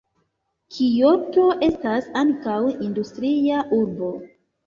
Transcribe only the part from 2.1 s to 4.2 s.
ankaŭ industria urbo.